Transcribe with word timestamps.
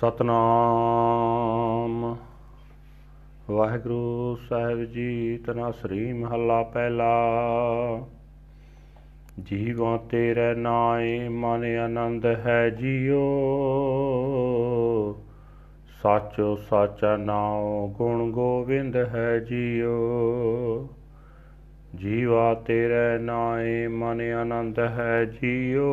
ਸਤਨਾਮ। 0.00 2.16
ਵਾਹਿਗੁਰੂ 3.50 4.36
ਸਾਹਿਬ 4.48 4.84
ਜੀ 4.84 5.38
ਤਨਾਸਰੀ 5.38 6.12
ਮਹੱਲਾ 6.12 6.62
ਪਹਿਲਾ। 6.62 7.28
ਜੀਵਾਂ 9.42 9.98
ਤੇਰੇ 9.98 10.54
ਨਾਏ, 10.54 11.28
ਮਨ 11.28 11.64
ਆਨੰਦ 11.84 12.26
ਹੈ 12.26 12.70
ਜੀਓ। 12.70 13.22
ਸਾਚੋ, 16.02 16.56
ਸਾਚਾ 16.56 17.16
ਨਾਉ, 17.16 17.88
ਗੁਣ 17.88 18.30
ਗੋਬਿੰਦ 18.30 18.96
ਹੈ 18.96 19.38
ਜੀਓ। 19.38 20.08
ਜੀਵਾ 21.96 22.54
ਤੇਰੇ 22.54 23.18
ਨਾਏ, 23.18 23.86
ਮਨ 23.86 24.20
ਆਨੰਦ 24.20 24.78
ਹੈ 24.78 25.24
ਜੀਓ। 25.24 25.90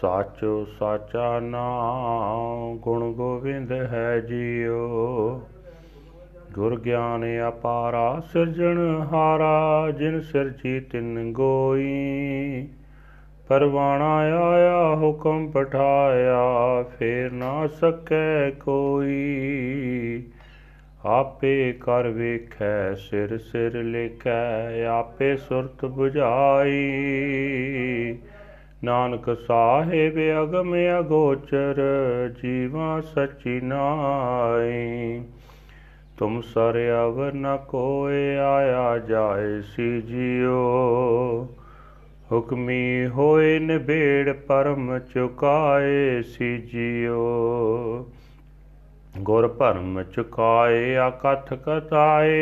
ਸਾਚੋ 0.00 0.64
ਸਾਚਾ 0.64 1.40
ਨਾਮ 1.40 2.78
ਗੁਣ 2.78 3.12
ਗੋਬਿੰਦ 3.12 3.72
ਹੈ 3.72 4.20
ਜੀਓ। 4.20 5.42
ਗੁਰ 6.52 6.80
ਗਿਆਨ 6.80 7.24
ਅਪਾਰਾ 7.48 8.20
ਸਿਰਜਣ 8.32 9.04
ਹਾਰਾ, 9.12 9.90
ਜਿਨ 9.90 10.20
ਸਿਰਜੀ 10.20 10.80
ਤਿਨ 10.80 11.32
ਗੋਈ। 11.32 12.68
ਪਰਵਾਣਾ 13.48 14.16
ਆਇਆ, 14.16 14.96
ਹੁਕਮ 14.96 15.50
ਪਠਾਇਆ, 15.50 16.82
ਫੇਰ 16.82 17.32
ਨਾ 17.32 17.66
ਸਕੈ 17.66 18.50
ਕੋਈ। 18.50 20.22
ਆਪੇ 21.04 21.72
ਕਰ 21.72 22.08
ਵੇਖੈ, 22.08 22.94
ਸਿਰ 22.94 23.38
ਸਿਰ 23.38 23.82
ਲਿਖੈ, 23.82 24.84
ਆਪੇ 24.86 25.36
ਸੁਰਤ 25.36 25.84
부ਝਾਈ 25.84 26.88
ਨਾਨਕ 28.84 29.36
ਸਾਹਿਬ 29.46 30.14
ਅਗਮ 30.42 30.74
ਅਗੋਚਰ, 31.00 31.74
ਜੀਵਾ 32.42 33.00
ਸਚੀ 33.00 33.60
ਨਾਈ 33.60 35.22
ਤੁਮ 36.18 36.40
ਸਰ 36.40 36.78
ਅਵਰ 37.04 37.32
ਨ 37.34 37.56
ਕੋਏ 37.68 38.36
ਆਇਆ 38.36 38.98
ਜਾਏ 38.98 39.60
ਸੀ 39.62 40.00
ਜਿਉ 40.00 41.46
ਹੁਕਮੀ 42.32 43.06
ਹੋਏ 43.06 43.58
ਨਿਬੇੜ, 43.58 44.32
ਪਰਮ 44.32 44.98
ਚੁਕਾਏ 44.98 46.22
ਸੀ 46.22 46.58
ਜਿਉ 46.58 48.06
ਗੁਰ 49.18 49.48
ਭਰਮ 49.48 50.02
ਚੁਕਾਏ, 50.02 50.96
ਆਕਥ 50.96 51.54
ਕਥਾਏ 51.54 52.36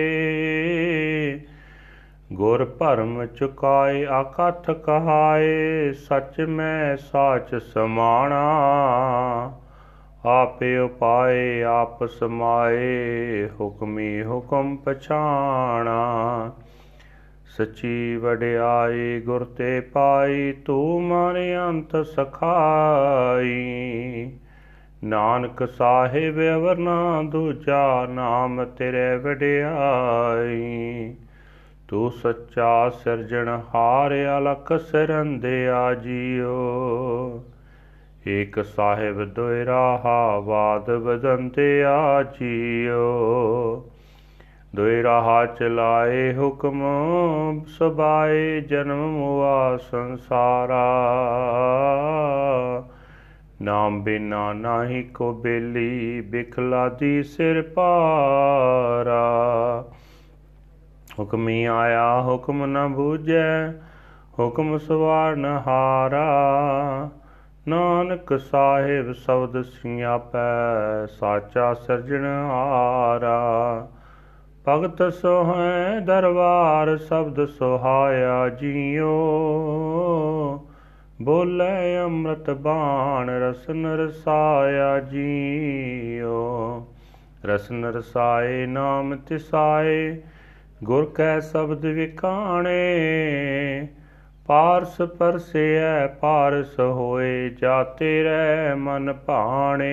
ਗੁਰ 2.33 2.65
ਭਰਮ 2.65 3.27
ਚੁਕਾਏ 3.27 4.05
ਆਕਥ 4.05 4.71
ਕਹਾਏ, 4.71 5.93
ਸਚ 5.93 6.41
ਮੈਂ 6.41 6.97
ਸਾਚ 6.97 7.55
ਸਮਾਣਾ। 7.55 8.43
ਆਪੇ 10.25 10.79
ਉਪਾਏ, 10.79 11.63
ਆਪ 11.63 12.07
ਸਮਾਏ, 12.07 13.49
ਹੁਕਮੀ 13.61 14.23
ਹੁਕਮ 14.25 14.77
ਪਛਾਣਾ। 14.77 16.53
ਸਚੀ 17.59 18.17
ਵਡਿਆਈ 18.17 19.21
ਗੁਰ 19.21 19.45
ਤੇ 19.45 19.81
ਪਾਈ, 19.81 20.53
ਤੂੰ 20.53 21.03
ਮਨ 21.03 21.35
ਅੰਤ 21.69 22.07
ਸਖਾਈ। 22.07 23.55
ਨਾਨਕ 25.05 25.69
ਸਾਹਿਬ 25.69 26.37
ਅਵਰਨਾ 26.57 27.23
ਦੂਜਾ 27.23 28.07
ਨਾਮ 28.07 28.65
ਤੇਰੇ 28.65 29.17
ਵਡਿਆਈ। 29.17 31.15
ਤੂੰ 31.89 32.11
ਸੱਚਾ 32.11 32.91
ਸਿਰਜਣਹਾਰ 32.91 34.11
ਅਲਖ 34.39 34.73
ਸਿਰੰਦਿਆ 34.73 35.95
ਜੀਓ। 35.95 36.55
ਏਕ 38.29 38.65
ਸਾਹਿਬ 38.65 39.25
ਦੋਇ 39.25 39.65
ਰਾਹਾ 39.65 40.41
ਬਾਦ 40.41 40.91
ਬਦੰਤਿਆ 40.91 42.23
ਜੀਓ। 42.23 43.05
ਦੋਇ 44.75 45.03
ਰਾਹਾ 45.03 45.47
ਚਲਾਏ 45.47 46.35
ਹੁਕਮ 46.37 46.83
ਸਬਾਏ 47.67 48.61
ਜਨਮ 48.61 49.11
ਮੁਆ 49.11 49.77
ਸੰਸਾਰਾ। 49.77 50.95
ਨਾਮ 53.63 54.03
ਬਿਨਾ 54.03 54.53
ਨਾਹੀ 54.53 55.03
ਕੋ 55.03 55.33
ਬੇਲੀ 55.33 56.21
ਬਿਖਲਾ 56.21 56.89
ਦੀ 56.89 57.23
ਸਿਰ 57.23 57.63
ਪਾਰਾ। 57.63 59.25
ਹੁਕਮੀ 61.19 61.65
ਆਇਆ, 61.65 62.23
ਹੁਕਮ 62.23 62.67
ਨ 62.67 62.89
ਬੂਝੈ, 62.89 63.71
ਹੁਕਮ 64.39 64.79
ਸਵਾਰਨ 64.79 65.45
ਹਾਰਾ। 65.67 66.27
ਨਾਨਕ 67.69 68.39
ਸਾਹਿਬ 68.39 69.13
ਸ਼ਬਦ 69.13 69.63
ਸਿਆਪੈ, 69.63 71.07
ਸਾਚਾ 71.07 71.75
ਸਿਰਜਣ 71.75 72.25
ਹਾਰਾ। 72.25 73.89
ਭਗਤ 74.69 75.13
ਸੋਹੈ 75.13 76.01
ਦਰਬਾਰ 76.01 76.97
ਸ਼ਬਦ 76.97 77.45
ਸੁਹਾਇਆ 77.45 78.49
ਜੀਓ। 78.49 79.17
ਬੋਲੇ 81.23 82.05
ਅੰਮ੍ਰਿਤ 82.05 82.51
ਬਾਣ, 82.51 83.31
ਰਸਨ 83.31 83.87
ਰਸਾਇਆ 83.87 85.01
ਜੀਓ। 85.01 86.87
ਰਸਨ 87.45 87.85
ਰਸਾਏ, 87.85 88.67
ਨਾਮ 88.67 89.17
ਤਿਸਾਏ 89.17 90.19
ਗੁਰ 90.85 91.05
ਕੈ 91.15 91.41
ਸ਼ਬਦ 91.41 91.87
ਵਿਕਾਣੇ, 91.87 92.79
ਪਾਰਸ 94.47 95.03
ਪਰਸਿਐ, 95.03 96.07
ਪਾਰਸ 96.07 96.81
ਹੋਏ 96.81 97.49
ਜਾਤੇ 97.49 98.23
ਰਹਿ 98.23 98.75
ਮਨ 98.75 99.13
ਭਾਣੇ। 99.13 99.93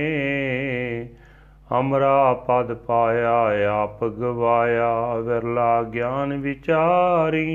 ਅਮਰਾ 1.79 2.33
ਪਦ 2.33 2.73
ਪਾਇਆ, 2.73 3.51
ਆਪ 3.83 4.05
ਗਵਾਇਆ, 4.05 5.15
ਵਿਰਲਾ 5.15 5.83
ਗਿਆਨ 5.83 6.37
ਵਿਚਾਰੀ। 6.37 7.45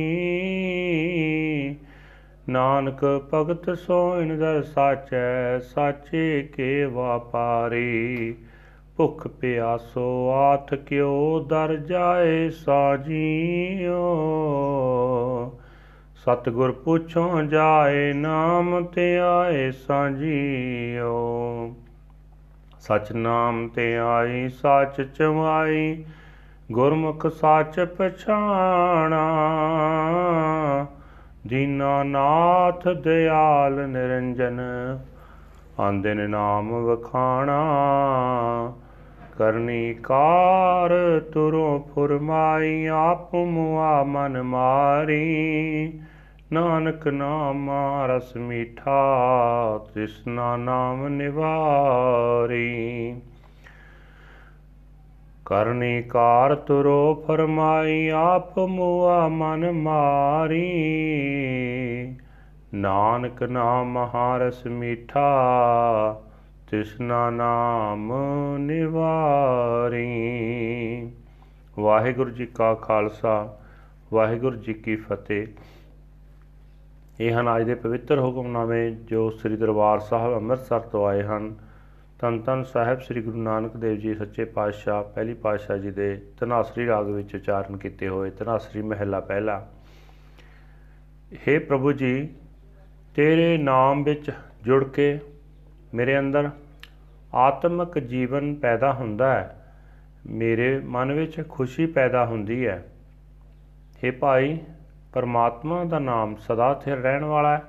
ਨਾਨਕ 2.48 3.28
ਭਗਤ 3.34 3.78
ਸੋਇਨ 3.78 4.38
ਦਰ 4.38 4.62
ਸਾਚੈ, 4.62 5.58
ਸਾਚੇ 5.58 6.42
ਕੇ 6.42 6.84
ਵਾਪਾਰੀ 6.84 8.34
ਭੁਖ 8.98 9.26
ਪਿਆਸੋ 9.28 10.30
ਆਠ 10.30 10.74
ਕਿਉ 10.74 11.40
ਦਰ 11.40 11.76
ਜਾਏ 11.76 12.50
ਸਾਜੀਓ 12.50 14.00
ਸਤਗੁਰ 16.16 16.72
ਪੁੱਛੋ 16.72 17.42
ਜਾਏ 17.42 18.12
ਨਾਮ 18.12 18.84
ਤੇ 18.84 19.18
ਆਏ 19.18 19.70
ਸਾਜੀਓ 19.70 21.14
ਸਚ 22.80 23.12
ਨਾਮ 23.12 23.68
ਤੇ 23.68 23.98
ਆਈ, 23.98 24.48
ਸਚ 24.48 25.02
ਚਵਾਈ, 25.02 26.04
ਗੁਰਮੁਖ 26.72 27.26
ਸਚ 27.26 27.80
ਪਛਾਣਾ। 27.80 29.20
ਦੀਨਾਨਾਥ 31.46 32.88
ਦਿਆਲ 32.88 33.88
ਨਿਰੰਜਨ, 33.88 34.60
ਆਂਦਨ 35.80 36.30
ਨਾਮ 36.30 36.72
ਵਖਾਣਾ। 36.72 37.60
ਕਰਨੀ 39.38 39.94
ਕਾਰ, 39.94 41.20
ਤੁਰੋ 41.32 41.88
ਫੁਰਮਾਈ 41.94 42.86
ਆਪ 42.86 43.34
ਮੁਆ 43.34 44.04
ਮਨ 44.04 44.42
ਮਾਰੀ। 44.42 45.28
ਨਾਨਕ 46.52 47.08
ਨਾਮ 47.08 47.70
ਰਸ 48.06 48.36
ਮੀਠਾ 48.36 49.00
ਤਿਸਨਾ 49.94 50.56
ਨਾਮ 50.56 51.08
ਨਿਵਾਰੀ। 51.08 52.76
ਕਰਨੀ 55.46 56.02
ਕਾਰ, 56.02 56.54
ਤੁਰੋ 56.54 57.24
ਫਰਮਾਈ 57.28 58.08
ਆਪ 58.08 58.58
ਮੁਆ 58.58 59.28
ਮਨ 59.28 59.70
ਮਾਰੀ। 59.70 60.72
ਨਾਨਕ 62.74 63.42
ਨਾਮ 63.42 63.86
ਮਹਾਰਸ 63.86 64.66
ਮੀਠਾ 64.66 65.28
ਤਿਸਨਾ 66.70 67.30
ਨਾਮ 67.30 68.12
ਨਿਵਾਰੀ। 68.58 70.06
ਵਾਹਿਗੁਰੂ 71.78 72.30
ਜੀ 72.30 72.46
ਕਾ 72.46 72.74
ਖਾਲਸਾ, 72.74 73.58
ਵਾਹਿਗੁਰੂ 74.12 74.56
ਜੀ 74.56 74.74
ਕੀ 74.74 74.96
ਫਤਿਹ। 74.96 75.46
ਇਹ 77.20 77.32
ਹਨ 77.32 77.56
ਅੱਜ 77.56 77.62
ਦੇ 77.62 77.74
ਪਵਿੱਤਰ 77.74 78.18
ਹੁਕਮਨਾਮੇ 78.18 78.90
ਜੋ 78.90 79.30
ਸ੍ਰੀ 79.30 79.56
ਦਰਬਾਰ 79.56 79.98
ਸਾਹਿਬ 79.98 80.34
ਅੰਮ੍ਰਿਤਸਰ 80.34 80.80
ਤੋਂ 80.80 81.06
ਆਏ 81.06 81.22
ਹਨ। 81.22 81.54
ਤਨ 82.20 82.38
ਤਨ 82.38 82.64
ਸਾਹਿਬ 82.64 83.00
ਸ੍ਰੀ 83.00 83.22
ਗੁਰੂ 83.22 83.38
ਨਾਨਕ 83.38 83.76
ਦੇਵ 83.76 83.96
ਜੀ 83.96 84.14
ਸੱਚੇ 84.14 84.44
ਪਾਤਸ਼ਾਹ, 84.44 85.04
ਪਹਿਲੀ 85.04 85.34
ਪਾਤਸ਼ਾਹ 85.34 85.78
ਜੀ 85.78 85.90
ਦੇ 85.90 86.22
ਤਨਾਸਰੀ 86.40 86.86
ਰਾਗ 86.86 87.06
ਵਿੱਚ 87.06 87.34
ਉਚਾਰਨ 87.34 87.76
ਕੀਤੇ 87.76 88.08
ਹੋਏ 88.08 88.30
ਤਨਾਸਰੀ 88.30 88.82
ਮਹਿਲਾ 88.82 89.20
ਪਹਿਲਾ। 89.20 89.68
हे 91.32 91.60
ਪ੍ਰਭੂ 91.60 91.92
ਜੀ, 91.92 92.28
ਤੇਰੇ 93.14 93.58
ਨਾਮ 93.58 94.04
ਵਿੱਚ 94.04 94.30
ਜੁੜ 94.62 94.84
ਕੇ 94.84 95.20
ਮੇਰੇ 95.94 96.18
ਅੰਦਰ 96.18 96.50
ਆਤਮਿਕ 97.34 97.98
ਜੀਵਨ 97.98 98.54
ਪੈਦਾ 98.54 98.92
ਹੁੰਦਾ 98.92 99.32
ਹੈ। 99.32 99.54
ਮੇਰੇ 100.26 100.80
ਮਨ 100.84 101.12
ਵਿੱਚ 101.12 101.48
ਖੁਸ਼ੀ 101.48 101.86
ਪੈਦਾ 101.86 102.26
ਹੁੰਦੀ 102.26 102.66
ਹੈ। 102.66 102.84
हे 104.04 104.14
ਭਾਈ, 104.20 104.58
ਪਰਮਾਤਮਾ 105.12 105.84
ਦਾ 105.84 105.98
ਨਾਮ 105.98 106.36
ਸਦਾ 106.36 106.74
ਸਥਿਰ 106.74 106.96
ਰਹਿਣ 106.96 107.24
ਵਾਲਾ 107.24 107.56
ਹੈ। 107.56 107.62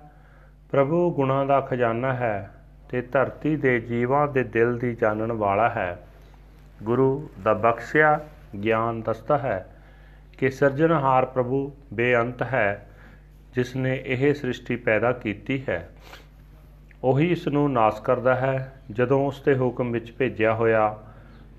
ਪ੍ਰਭੂ 0.71 1.13
ਗੁਣਾਂ 1.13 1.45
ਦਾ 1.45 1.62
ਖਜ਼ਾਨਾ 1.62 2.13
ਹੈ 2.13 2.51
ਤੇ 2.89 3.01
ਧਰਤੀ 3.01 3.56
ਦੇ 3.56 3.80
ਜੀਵਾਂ 3.80 4.27
ਦੇ 4.27 4.44
ਦਿਲ 4.44 4.77
ਦੀ 4.77 4.95
ਜਾਣਨ 4.95 5.31
ਵਾਲਾ 5.31 5.69
ਹੈ। 5.69 6.07
ਗੁਰੂ 6.83 7.30
ਦਾ 7.44 7.54
ਬਖਸ਼ਿਆ 7.54 8.19
ਗਿਆਨ 8.63 9.01
ਦੱਸਦਾ 9.01 9.38
ਹੈ 9.38 9.75
ਕਿ 10.38 10.50
ਸਿਰਜਣਹਾਰ 10.50 11.25
ਪ੍ਰਭੂ 11.25 11.75
ਬੇਅੰਤ 11.94 12.44
ਹੈ 12.44 12.89
ਜਿਸ 13.56 13.75
ਨੇ 13.75 14.01
ਇਹ 14.06 14.33
ਸ੍ਰਿਸ਼ਟੀ 14.33 14.75
ਪੈਦਾ 14.75 15.12
ਕੀਤੀ 15.12 15.63
ਹੈ। 15.69 15.89
ਉਹੀ 17.04 17.31
ਇਸ 17.31 17.48
ਨੂੰ 17.48 17.72
ਨਾਸ 17.72 18.00
ਕਰਦਾ 18.00 18.36
ਹੈ। 18.36 18.81
ਜਦੋਂ 18.92 19.28
ਉਸ 19.28 19.42
ਦੇ 19.42 19.57
ਹੁਕਮ 19.57 19.92
ਵਿੱਚ 19.92 20.12
ਭੇਜਿਆ 20.12 20.54
ਹੋਇਆ 20.54 20.98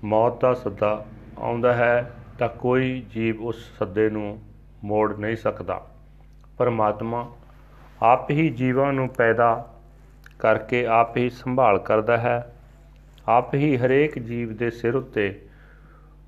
ਮੌਤ 0.03 0.41
ਦਾ 0.41 0.53
ਸੱਦਾ 0.53 1.05
ਆਉਂਦਾ 1.37 1.73
ਹੈ, 1.73 2.11
ਤਾਂ 2.39 2.49
ਕੋਈ 2.49 3.05
ਜੀਵ 3.09 3.41
ਉਸ 3.41 3.77
ਸੱਦੇ 3.79 4.09
ਨੂੰ 4.09 4.41
ਮੋੜ 4.83 5.19
ਨਹੀਂ 5.19 5.35
ਸਕਦਾ। 5.35 5.87
ਪਰਮਾਤਮਾ 6.57 7.31
ਆਪ 8.03 8.31
ਹੀ 8.31 8.49
ਜੀਵਾਂ 8.49 8.93
ਨੂੰ 8.93 9.09
ਪੈਦਾ 9.09 9.73
ਕਰਕੇ 10.39 10.85
ਆਪ 10.85 11.17
ਹੀ 11.17 11.29
ਸੰਭਾਲ 11.29 11.79
ਕਰਦਾ 11.79 12.17
ਹੈ। 12.17 12.55
ਆਪ 13.27 13.55
ਹੀ 13.55 13.77
ਹਰੇਕ 13.77 14.19
ਜੀਵ 14.19 14.55
ਦੇ 14.55 14.69
ਸਿਰ 14.69 14.95
ਉੱਤੇ 14.95 15.45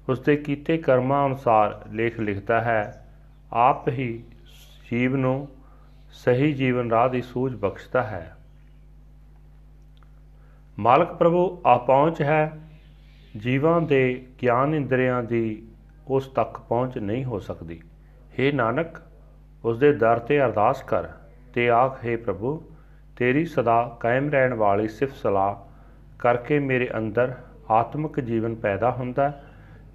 ਉਸ 0.09 0.19
ਦੇ 0.19 0.35
ਕੀਤੇ 0.35 0.77
ਕਰਮਾਂ 0.77 1.25
ਅਨੁਸਾਰ 1.25 1.81
ਲੇਖ 1.91 2.19
ਲਿਖਦਾ 2.19 2.61
ਹੈ। 2.61 3.07
ਆਪ 3.53 3.87
ਹੀ 3.87 4.23
ਜੀਵ 4.91 5.15
ਨੂੰ 5.15 5.47
ਸਹੀ 6.11 6.53
ਜੀਵਨ 6.53 6.91
ਰਾਹ 6.91 7.09
ਦੀ 7.09 7.21
ਸੂਝ 7.21 7.55
ਬਖਸ਼ਦਾ 7.55 8.03
ਹੈ। 8.03 8.35
ਮਾਲਕ 10.79 11.13
ਪ੍ਰਭੂ, 11.13 11.61
ਆ 11.65 11.77
ਪਹੁੰਚ 11.77 12.21
ਹੈ। 12.21 12.51
ਜੀਵਾਂ 13.37 13.81
ਦੇ 13.81 14.25
ਗਿਆਨ 14.41 14.73
ਇੰਦਰੀਆਂ 14.75 15.23
ਦੀ 15.23 15.67
ਉਸ 16.07 16.27
ਤੱਕ 16.27 16.59
ਪਹੁੰਚ 16.59 16.97
ਨਹੀਂ 16.97 17.25
ਹੋ 17.25 17.39
ਸਕਦੀ। 17.39 17.81
हे 18.39 18.55
ਨਾਨਕ, 18.55 19.01
ਉਸ 19.65 19.79
ਦੇ 19.79 19.93
ਦਰ 19.93 20.19
ਤੇ 20.19 20.41
ਅਰਦਾਸ 20.41 20.83
ਕਰ 20.83 21.07
ਤੇ 21.53 21.69
ਆਖ, 21.69 22.05
ਹੈ 22.05 22.17
ਪ੍ਰਭੂ, 22.17 22.61
ਤੇਰੀ 23.17 23.45
ਸਦਾ 23.45 23.97
ਕਾਇਮ 23.99 24.29
ਰਹਿਣ 24.29 24.53
ਵਾਲੀ 24.53 24.87
ਸਿਫਤ 24.87 25.15
ਸਲਾਹ 25.15 25.55
ਕਰਕੇ 26.19 26.59
ਮੇਰੇ 26.59 26.89
ਅੰਦਰ 26.97 27.35
ਆਤਮਿਕ 27.69 28.19
ਜੀਵਨ 28.19 28.55
ਪੈਦਾ 28.55 28.91
ਹੁੰਦਾ 28.91 29.41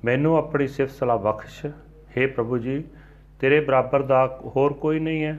ਮੈਨੂੰ 0.05 0.37
ਆਪਣੀ 0.37 0.67
ਸਿਫਤ 0.67 0.93
ਸਲਾਹ 0.93 1.19
ਬਖਸ਼। 1.19 1.67
हे 1.67 2.33
ਪ੍ਰਭੂ 2.33 2.59
ਜੀ, 2.59 2.85
ਤੇਰੇ 3.41 3.61
ਬਰਾਬਰ 3.61 4.03
ਦਾ 4.03 4.39
ਹੋਰ 4.45 4.73
ਕੋਈ 4.73 4.99
ਨਹੀਂ 4.99 5.25
ਹੈ। 5.25 5.39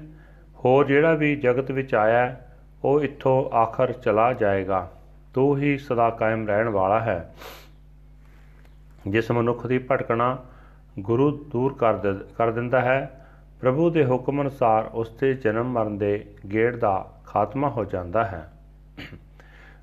ਹੋਰ 0.56 0.86
ਜਿਹੜਾ 0.86 1.14
ਵੀ 1.14 1.36
ਜਗਤ 1.36 1.72
ਵਿੱਚ 1.72 1.96
ਆਇਆ 1.96 2.36
ਉਹ 2.84 3.02
ਇੱਥੋਂ 3.02 3.56
ਆਖਰ 3.56 3.92
ਚਲਾ 3.92 4.34
ਜਾਏਗਾ। 4.34 4.92
ਤੂੰ 5.34 5.58
ਹੀ 5.58 5.78
ਸਦਾ 5.78 6.10
ਕਾਇਮ 6.10 6.48
ਰਹਿਣ 6.48 6.70
ਵਾਲਾ 6.70 7.00
ਹੈ। 7.00 7.34
ਜਿਸ 9.08 9.32
ਮਨੁੱਖ 9.32 9.66
ਦੀ 9.68 9.78
ਭਟਕਣਾ 9.80 10.38
ਗੁਰੂ 11.00 11.32
ਦੂਰ 11.52 11.74
ਕਰ 12.38 12.52
ਦਿੰਦਾ 12.52 12.82
ਹੈ, 12.82 13.26
ਪ੍ਰਭੂ 13.62 13.90
ਦੇ 13.90 14.06
ਹੁਕਮ 14.06 14.42
ਅਨੁਸਾਰ 14.42 14.90
ਉਸ 14.94 15.10
ਦੇ 15.20 15.34
ਜਨਮ 15.34 15.72
ਮਰਨ 15.72 15.98
ਦੇ 15.98 16.26
ਗੇੜ 16.54 16.76
ਦਾ 16.76 17.12
ਖਾਤਮਾ 17.26 17.70
ਹੋ 17.70 17.86
ਜਾਂਦਾ 17.86 18.24
ਹੈ। 18.24 18.52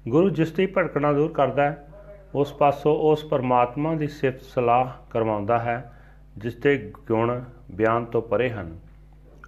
ਗੁਰੂ 0.08 0.30
ਜਿਸ 0.30 0.52
ਦੀ 0.52 0.66
ਭਟਕਣਾ 0.66 1.12
ਦੂਰ 1.12 1.32
ਕਰਦਾ 1.32 1.62
ਹੈ, 1.62 1.86
ਉਸ 2.34 2.52
ਪਾਸੋਂ 2.52 2.94
ਉਸ 3.02 3.24
ਪਰਮਾਤਮਾ 3.24 3.94
ਦੀ 3.94 4.06
ਸਿਫਤ 4.06 4.42
ਸਲਾਹ 4.42 4.90
ਕਰਵਾਉਂਦਾ 5.10 5.58
ਹੈ, 5.58 5.92
ਜਿਸ 6.38 6.56
ਦੇ 6.56 6.92
ਗੁਣ 7.08 7.40
ਬਿਆਨ 7.70 8.04
ਤੋਂ 8.04 8.22
ਪਰੇ 8.22 8.50
ਹਨ। 8.50 8.78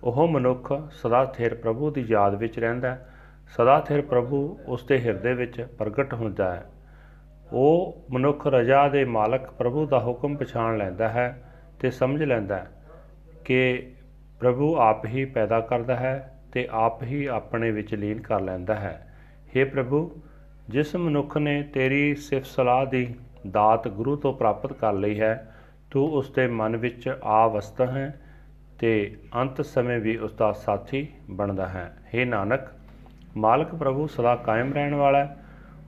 ਉਹ 0.05 0.29
ਮਨੁੱਖ 0.29 0.73
ਸਦਾ 0.93 1.25
ਸਥਿਰ 1.25 1.55
ਪ੍ਰਭੂ 1.55 1.91
ਦੀ 1.91 2.05
ਯਾਦ 2.09 2.35
ਵਿੱਚ 2.35 2.59
ਰਹਿੰਦਾ 2.59 2.91
ਹੈ 2.91 3.09
ਸਦਾ 3.49 3.81
ਸਥਿਰ 3.81 4.01
ਪ੍ਰਭੂ 4.01 4.59
ਉਸ 4.67 4.85
ਦੇ 4.85 5.01
ਹਿਰਦੇ 5.01 5.35
ਵਿੱਚ 5.35 5.61
ਪ੍ਰਗਟ 5.79 6.15
ਹੁੰਦਾ 6.15 6.55
ਹੈ। 6.55 6.65
ਉਹ 7.53 8.05
ਮਨੁੱਖ 8.11 8.47
ਰਜਾ 8.47 8.89
ਦੇ 8.89 9.05
ਮਾਲਕ 9.05 9.51
ਪ੍ਰਭੂ 9.51 9.87
ਦਾ 9.87 9.99
ਹੁਕਮ 9.99 10.37
ਪਛਾਣ 10.37 10.79
ਲੈਂਦਾ 10.79 11.09
ਹੈ 11.09 11.53
ਤੇ 11.81 11.91
ਸਮਝ 11.91 12.23
ਲੈਂਦਾ 12.23 12.57
ਹੈ 12.57 12.67
ਕਿ 13.45 13.93
ਪ੍ਰਭੂ 14.41 14.77
ਆਪ 14.77 15.07
ਹੀ 15.07 15.25
ਪੈਦਾ 15.25 15.61
ਕਰਦਾ 15.61 15.97
ਹੈ 15.97 16.41
ਤੇ 16.53 16.69
ਆਪ 16.71 17.03
ਹੀ 17.03 17.27
ਆਪਣੇ 17.27 17.71
ਵਿੱਚ 17.71 17.95
ਲੀਨ 17.95 18.21
ਕਰ 18.21 18.41
ਲੈਂਦਾ 18.41 18.75
ਹੈ। 18.75 19.15
हे 19.47 19.69
ਪ੍ਰਭੂ, 19.71 20.23
ਜਿਸ 20.69 20.97
ਮਨੁੱਖ 20.97 21.37
ਨੇ 21.37 21.63
ਤੇਰੀ 21.63 22.15
ਸਿਫਤ 22.15 22.47
ਸਲਾਹ 22.47 22.87
ਦੀ 22.87 23.15
ਦਾਤ 23.51 23.89
ਗੁਰੂ 23.89 24.17
ਤੋਂ 24.17 24.33
ਪ੍ਰਾਪਤ 24.33 24.73
ਕਰ 24.73 24.93
ਲਈ 24.93 25.21
ਹੈ, 25.21 25.55
ਤੂੰ 25.91 26.13
ਉਸ 26.13 26.31
ਦੇ 26.31 26.47
ਮਨ 26.47 26.77
ਵਿੱਚ 26.77 27.19
ਆ 27.25 27.47
ਵਸਦਾ 27.47 27.87
ਹੈ 27.87 28.21
ਤੇ 28.79 29.17
ਅੰਤ 29.35 29.61
ਸਮੇਂ 29.63 29.99
ਵੀ 29.99 30.17
ਉਸ 30.17 30.33
ਦਾ 30.33 30.53
ਸਾਥੀ 30.53 31.09
ਬਣਦਾ 31.31 31.69
ਹੈ। 31.69 31.97
हे 32.15 32.29
ਨਾਨਕ 32.29 32.61
ਮਾਲਕ 33.37 33.75
ਪ੍ਰਭੂ 33.75 34.07
ਸਦਾ 34.07 34.37
ਕਾਇਮ 34.37 34.73
ਰਹਿਣ 34.73 34.95
ਵਾਲਾ 34.95 35.25
ਹੈ, 35.25 35.37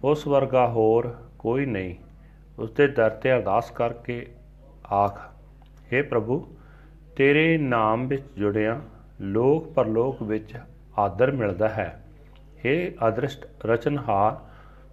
ਉਸ 0.05 0.27
ਵਰਗਾ 0.27 0.69
ਹੋਰ 0.69 1.17
ਕੋਈ 1.39 1.67
ਨਹੀਂ। 1.67 1.95
ਉਸ 2.59 2.71
ਦੇ 2.71 2.89
ਦਰ 2.89 3.11
ਤੇ 3.11 3.33
ਅਰਦਾਸ 3.33 3.71
ਕਰਕੇ 3.71 4.27
ਆਖ 4.93 5.21
हे 5.95 6.07
ਪ੍ਰਭੂ, 6.07 6.57
ਤੇਰੇ 7.17 7.59
ਨਾਮ 7.59 8.09
ਵਿੱਚ 8.09 8.23
ਜੁੜਿਆ 8.37 8.81
ਲੋਕ 9.21 9.73
ਪਰਲੋਕ 9.73 10.23
ਵਿੱਚ 10.23 10.55
ਆਦਰ 10.99 11.33
ਮਿਲਦਾ 11.33 11.69
ਹੈ। 11.69 12.05
हे 12.57 12.93
ਅਦ੍ਰਿਸ਼ਟ 13.09 13.67
ਰਚਨਹਾਰ, 13.67 14.37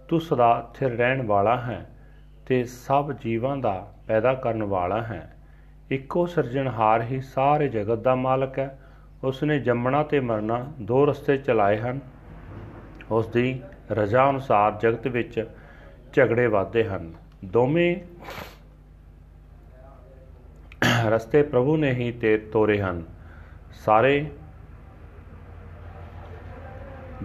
ਤੂੰ 0.08 0.20
ਸਦਾ 0.20 0.70
ਸਥਿਰ 0.74 0.90
ਰਹਿਣ 0.90 1.26
ਵਾਲਾ 1.26 1.60
ਹੈ 1.60 1.90
ਤੇ 2.46 2.64
ਸਭ 2.64 3.12
ਜੀਵਾਂ 3.12 3.56
ਦਾ 3.56 3.92
ਪੈਦਾ 4.06 4.34
ਕਰਨ 4.34 4.62
ਵਾਲਾ 4.62 5.02
ਹੈ। 5.02 5.36
ਇੱਕੋ 5.90 6.26
ਸਿਰਜਣਹਾਰ 6.26 7.02
ਹੀ 7.02 7.20
ਸਾਰੇ 7.20 7.68
ਜਗਤ 7.68 7.98
ਦਾ 7.98 8.14
ਮਾਲਕ 8.14 8.58
ਹੈ। 8.58 8.78
ਉਸ 9.24 9.42
ਨੇ 9.42 9.58
ਜੰਮਣਾ 9.58 10.02
ਤੇ 10.02 10.20
ਮਰਨਾ 10.20 10.72
ਦੋ 10.80 11.06
ਰਸਤੇ 11.06 11.36
ਚਲਾਏ 11.36 11.78
ਹਨ। 11.78 12.00
ਉਸ 13.10 13.26
ਦੀ 13.26 13.62
ਰਜ਼ਾ 13.90 14.30
ਅਨੁਸਾਰ 14.30 14.72
ਜਗਤ 14.72 15.06
ਵਿੱਚ 15.06 15.50
ਝਗੜੇ 16.12 16.46
ਵਾਦੇ 16.46 16.84
ਹਨ। 16.84 17.14
ਦੋਵੇਂ 17.44 17.96
ਰਸਤੇ 21.06 21.42
ਪ੍ਰਭੂ 21.42 21.76
ਨੇ 21.76 21.90
ਹੀ 21.90 22.12
ਤੇ 22.12 22.38
ਤੋਰੇ 22.38 22.80
ਹਨ। 22.80 23.02
ਸਾਰੇ 23.72 24.30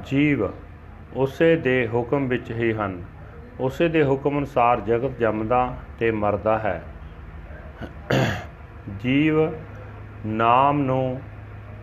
ਜੀਵ 0.06 0.50
ਉਸੇ 1.16 1.56
ਦੇ 1.56 1.90
ਹੁਕਮ 1.94 2.28
ਵਿੱਚ 2.28 2.52
ਹੀ 2.52 2.74
ਹਨ। 2.74 3.04
ਉਸੇ 3.60 3.88
ਦੇ 3.88 4.04
ਹੁਕਮ 4.04 4.38
ਅਨੁਸਾਰ 4.38 4.82
ਜਗਤ 4.82 5.18
ਜੰਮਦਾ 5.20 5.78
ਤੇ 6.00 6.12
ਮਰਦਾ 6.12 6.60
ਹੈ। 6.60 6.84
ਜੀਵ 9.00 9.36
ਨਾਮ 10.26 10.82
ਨੂੰ 10.82 11.22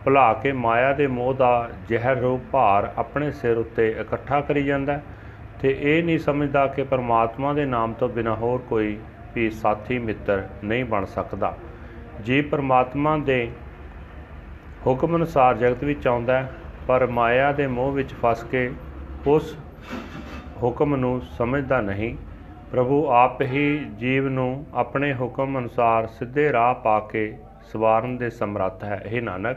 ਭੁਲਾ 0.05 0.33
ਕੇ 0.33 0.53
ਮਾਇਆ 0.53 0.93
ਦੇ 0.93 1.07
ਮੋਹ 1.07 1.35
ਦਾ 1.35 1.69
ਜ਼ਹਿਰ 1.89 2.17
ਰੂਪ 2.17 2.41
ਭਾਰ 2.53 2.93
ਆਪਣੇ 2.99 3.31
ਸਿਰ 3.31 3.59
ਉੱਤੇ 3.59 3.89
ਇਕੱਠਾ 4.01 4.41
ਕਰੀ 4.41 4.63
ਜਾਂਦਾ 4.65 5.01
ਤੇ 5.61 5.77
ਇਹ 5.81 6.03
ਨਹੀਂ 6.05 6.19
ਸਮਝਦਾ 6.19 6.67
ਕਿ 6.67 6.83
ਪਰਮਾਤਮਾ 6.83 7.53
ਦੇ 7.53 7.65
ਨਾਮ 7.65 7.93
ਤੋਂ 7.93 8.09
ਬਿਨਾ 8.09 8.35
ਹੋਰ 8.35 8.61
ਕੋਈ 8.61 8.99
ਵੀ 9.35 9.51
ਸਾਥੀ, 9.51 9.99
ਮਿੱਤਰ 9.99 10.49
ਨਹੀਂ 10.65 10.85
ਬਣ 10.85 11.05
ਸਕਦਾ। 11.05 11.55
ਜੀ 12.23 12.41
ਪਰਮਾਤਮਾ 12.43 13.17
ਦੇ 13.17 13.51
ਹੁਕਮ 14.87 15.17
ਅਨੁਸਾਰ 15.17 15.57
ਜਗਤ 15.57 15.85
ਵਿੱਚ 15.85 16.07
ਆਉਂਦਾ 16.07 16.45
ਪਰ 16.87 17.07
ਮਾਇਆ 17.07 17.53
ਦੇ 17.53 17.67
ਮੋਹ 17.67 17.93
ਵਿੱਚ 17.93 18.15
ਫਸ 18.15 18.45
ਕੇ 18.45 18.71
ਉਸ 19.27 19.57
ਹੁਕਮ 20.63 20.97
ਨੂੰ 20.97 21.21
ਸਮਝਦਾ 21.21 21.81
ਨਹੀਂ, 21.81 22.17
ਪ੍ਰਭੂ 22.73 23.07
ਆਪ 23.09 23.43
ਹੀ 23.43 23.79
ਜੀਵ 23.99 24.29
ਨੂੰ 24.29 24.67
ਆਪਣੇ 24.75 25.15
ਹੁਕਮ 25.15 25.59
ਅਨੁਸਾਰ 25.59 26.07
ਸਿੱਧੇ 26.07 26.53
ਰਾਹ 26.53 26.75
ਪਾ 26.75 27.01
ਕੇ 27.01 27.39
ਸਵਾਰਨ 27.63 28.17
ਦੇ 28.17 28.31
ਸਮਰੱਥ 28.31 28.85
ਹੈ। 28.85 29.03
ਇਹ 29.07 29.23
ਨਾਨਕ 29.23 29.57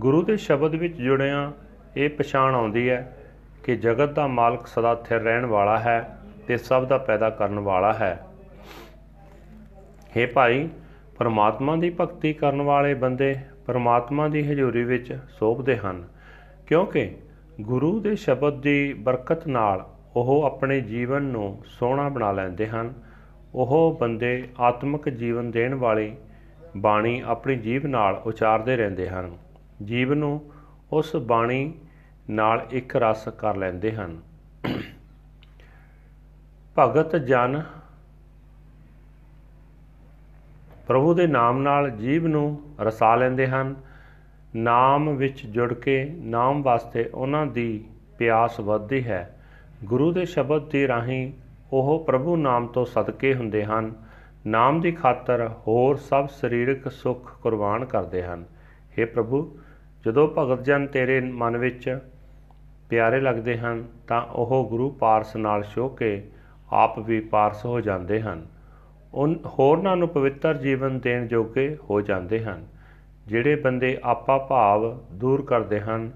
ਗੁਰੂ 0.00 0.22
ਦੇ 0.22 0.36
ਸ਼ਬਦ 0.36 0.74
ਵਿੱਚ 0.74 0.96
ਜੁੜਿਆ 0.96 1.50
ਇਹ 1.96 2.10
ਪਛਾਣ 2.10 2.54
ਆਉਂਦੀ 2.54 2.88
ਹੈ 2.90 3.16
ਕਿ 3.64 3.76
ਜਗਤ 3.76 4.12
ਦਾ 4.12 4.26
ਮਾਲਕ 4.26 4.66
ਸਦਾ 4.66 4.94
ਸਥਿਰ 4.94 5.20
ਰਹਿਣ 5.20 5.46
ਵਾਲਾ 5.46 5.78
ਹੈ 5.78 6.18
ਤੇ 6.46 6.56
ਸਭ 6.56 6.86
ਦਾ 6.86 6.98
ਪੈਦਾ 6.98 7.30
ਕਰਨ 7.30 7.58
ਵਾਲਾ 7.58 7.92
ਹੈ। 7.92 8.18
हे 10.16 10.26
ਭਾਈ, 10.34 10.68
ਪਰਮਾਤਮਾ 11.18 11.76
ਦੀ 11.76 11.90
ਭਗਤੀ 12.00 12.32
ਕਰਨ 12.32 12.62
ਵਾਲੇ 12.62 12.94
ਬੰਦੇ 12.94 13.34
ਪਰਮਾਤਮਾ 13.66 14.28
ਦੀ 14.28 14.42
ਹਜ਼ੂਰੀ 14.42 14.84
ਵਿੱਚ 14.84 15.12
ਸੋਭਦੇ 15.28 15.76
ਹਨ, 15.76 16.02
ਕਿਉਂਕਿ 16.66 17.10
ਗੁਰੂ 17.60 18.00
ਦੇ 18.00 18.16
ਸ਼ਬਦ 18.16 18.60
ਦੀ 18.60 18.92
ਬਰਕਤ 18.92 19.46
ਨਾਲ 19.48 19.86
ਉਹ 20.16 20.42
ਆਪਣੇ 20.42 20.80
ਜੀਵਨ 20.80 21.22
ਨੂੰ 21.22 21.62
ਸੋਹਣਾ 21.66 22.08
ਬਣਾ 22.08 22.32
ਲੈਂਦੇ 22.32 22.66
ਹਨ। 22.66 22.92
ਉਹ 23.54 23.96
ਬੰਦੇ 24.00 24.48
ਆਤਮਿਕ 24.60 25.08
ਜੀਵਨ 25.08 25.50
ਦੇਣ 25.50 25.74
ਵਾਲੀ 25.74 26.12
ਬਾਣੀ 26.76 27.22
ਆਪਣੀ 27.26 27.56
ਜੀਵ 27.56 27.86
ਨਾਲ 27.86 28.20
ਉਚਾਰਦੇ 28.26 28.76
ਰਹਿੰਦੇ 28.76 29.08
ਹਨ। 29.08 29.32
ਜੀਵ 29.82 30.14
ਨੂੰ 30.14 30.52
ਉਸ 30.92 31.16
ਬਾਣੀ 31.16 31.74
ਨਾਲ 32.30 32.66
ਇੱਕ 32.70 32.96
ਰਸ 32.96 33.28
ਕਰ 33.28 33.56
ਲੈਂਦੇ 33.56 33.92
ਹਨ। 33.92 34.22
ਭਗਤ 36.78 37.16
ਜਨ 37.16 37.62
ਪ੍ਰਭੂ 40.86 41.14
ਦੇ 41.14 41.26
ਨਾਮ 41.26 41.58
ਨਾਲ 41.58 41.90
ਜੀਵ 41.90 42.26
ਨੂੰ 42.26 42.74
ਰਸਾ 42.80 43.16
ਲੈਂਦੇ 43.16 43.46
ਹਨ। 43.46 43.74
ਨਾਮ 44.56 45.16
ਵਿੱਚ 45.16 45.46
ਜੁੜ 45.46 45.74
ਕੇ 45.74 46.04
ਨਾਮ 46.04 46.62
ਵਾਸਤੇ 46.62 47.10
ਉਹਨਾਂ 47.14 47.46
ਦੀ 47.46 47.84
ਪਿਆਸ 48.18 48.60
ਵੱਧਦੀ 48.60 49.04
ਹੈ। 49.04 49.40
ਗੁਰੂ 49.84 50.12
ਦੇ 50.12 50.24
ਸ਼ਬਦ 50.24 50.70
ਦੀ 50.70 50.88
ਰਾਹੀਂ 50.88 51.32
ਉਹ 51.72 52.04
ਪ੍ਰਭੂ 52.04 52.36
ਨਾਮ 52.36 52.66
ਤੋਂ 52.66 52.84
ਸਦਕੇ 52.84 53.34
ਹੁੰਦੇ 53.34 53.64
ਹਨ। 53.64 53.94
ਨਾਮ 54.46 54.80
ਦੀ 54.80 54.92
ਖਾਤਰ 54.92 55.50
ਹੋਰ 55.66 55.96
ਸਭ 55.96 56.28
ਸਰੀਰਕ 56.28 56.92
ਸੁੱਖ 56.92 57.40
ਕੁਰਬਾਨ 57.40 57.84
ਕਰਦੇ 57.84 58.22
ਹਨ। 58.22 58.44
हे 58.98 59.06
ਪ੍ਰਭੂ, 59.06 59.58
ਜਦੋਂ 60.06 60.28
ਭਗਤ 60.38 60.64
ਜਨ 60.64 60.86
ਤੇਰੇ 60.86 61.20
ਮਨ 61.20 61.56
ਵਿੱਚ 61.56 61.98
ਪਿਆਰੇ 62.90 63.20
ਲੱਗਦੇ 63.20 63.58
ਹਨ, 63.58 63.84
ਤਾਂ 64.08 64.22
ਉਹ 64.22 64.66
ਗੁਰੂ 64.70 64.90
ਪਾਰਸ 64.90 65.36
ਨਾਲ 65.36 65.62
ਛੋ 65.62 65.88
ਕੇ 65.88 66.22
ਆਪ 66.72 66.98
ਵੀ 66.98 67.20
ਪਾਰਸ 67.20 67.64
ਹੋ 67.66 67.80
ਜਾਂਦੇ 67.80 68.20
ਹਨ। 68.20 68.46
ਉਹ 69.14 69.34
ਹੋਰਨਾਂ 69.46 69.96
ਨੂੰ 69.96 70.08
ਪਵਿੱਤਰ 70.08 70.56
ਜੀਵਨ 70.56 70.98
ਦੇਣ 70.98 71.26
ਜੋਗੇ 71.26 71.76
ਹੋ 71.90 72.00
ਜਾਂਦੇ 72.00 72.44
ਹਨ। 72.44 72.66
ਜਿਹੜੇ 73.26 73.56
ਬੰਦੇ 73.56 73.98
ਆਪਾ 74.02 74.38
ਭਾਵ 74.38 75.04
ਦੂਰ 75.12 75.42
ਕਰਦੇ 75.42 75.80
ਹਨ, 75.80 76.10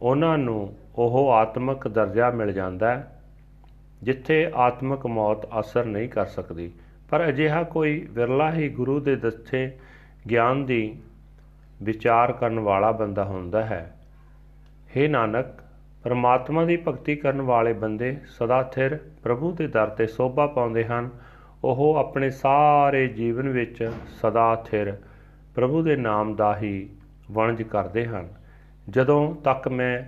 ਉਹਨਾਂ 0.00 0.38
ਨੂੰ 0.38 0.76
ਉਹ 0.94 1.32
ਆਤਮਿਕ 1.32 1.88
ਦਰਜਾ 1.88 2.30
ਮਿਲ 2.30 2.52
ਜਾਂਦਾ 2.52 2.90
ਹੈ, 2.90 3.20
ਜਿੱਥੇ 4.02 4.50
ਆਤਮਿਕ 4.54 5.06
ਮੌਤ 5.06 5.46
ਅਸਰ 5.60 5.84
ਨਹੀਂ 5.84 6.08
ਕਰ 6.08 6.26
ਸਕਦੀ। 6.26 6.72
ਪਰ 7.10 7.28
ਅਜਿਹਾ 7.28 7.62
ਕੋਈ 7.62 8.06
ਵਿਰਲਾ 8.10 8.52
ਹੀ 8.52 8.68
ਗੁਰੂ 8.68 9.00
ਦੇ 9.00 9.16
ਦੱਸੇ 9.16 9.78
ਗਿਆਨ 10.30 10.64
ਦੀ 10.64 10.98
ਵਿਚਾਰ 11.82 12.32
ਕਰਨ 12.32 12.60
ਵਾਲਾ 12.60 12.92
ਬੰਦਾ 12.92 13.24
ਹੁੰਦਾ 13.24 13.64
ਹੈ। 13.64 13.96
हे 14.96 15.10
ਨਾਨਕ, 15.10 15.46
ਪਰਮਾਤਮਾ 16.04 16.64
ਦੀ 16.64 16.76
ਭਗਤੀ 16.76 17.16
ਕਰਨ 17.16 17.42
ਵਾਲੇ 17.42 17.72
ਬੰਦੇ 17.72 18.16
ਸਦਾ 18.28 18.62
ਥਿਰ 18.62 19.00
ਪ੍ਰਭੂ 19.22 19.52
ਦੇ 19.52 19.66
ਦਰ 19.66 19.88
ਤੇ 19.88 20.06
ਸੋਭਾ 20.06 20.46
ਪਾਉਂਦੇ 20.46 20.84
ਹਨ। 20.84 21.10
ਉਹ 21.64 21.96
ਆਪਣੇ 21.96 22.30
ਸਾਰੇ 22.30 23.08
ਜੀਵਨ 23.08 23.48
ਵਿੱਚ 23.48 23.90
ਸਦਾ 24.08 24.64
ਥਿਰ 24.70 24.96
ਪ੍ਰਭੂ 25.54 25.82
ਦੇ 25.82 25.96
ਨਾਮ 25.96 26.34
ਦਾ 26.34 26.56
ਹੀ 26.56 26.90
ਵਣਜ 27.30 27.62
ਕਰਦੇ 27.62 28.06
ਹਨ। 28.06 28.28
ਜਦੋਂ 28.88 29.34
ਤੱਕ 29.34 29.68
ਮੈਂ 29.68 30.02